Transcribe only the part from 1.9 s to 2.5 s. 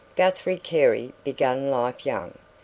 young.